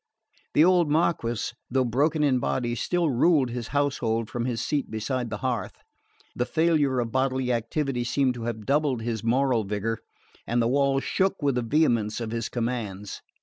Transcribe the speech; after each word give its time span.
The 0.55 0.65
old 0.65 0.89
Marquess, 0.89 1.53
though 1.69 1.85
broken 1.85 2.23
in 2.23 2.39
body, 2.39 2.73
still 2.73 3.11
ruled 3.11 3.51
his 3.51 3.67
household 3.67 4.31
from 4.31 4.45
his 4.45 4.59
seat 4.59 4.89
beside 4.89 5.29
the 5.29 5.37
hearth. 5.45 5.75
The 6.35 6.47
failure 6.47 6.99
of 6.99 7.11
bodily 7.11 7.53
activity 7.53 8.03
seemed 8.03 8.33
to 8.33 8.45
have 8.45 8.65
doubled 8.65 9.03
his 9.03 9.23
moral 9.23 9.63
vigour, 9.63 9.99
and 10.47 10.59
the 10.59 10.67
walls 10.67 11.03
shook 11.03 11.43
with 11.43 11.53
the 11.53 11.61
vehemence 11.61 12.19
of 12.19 12.31
his 12.31 12.49
commands. 12.49 13.21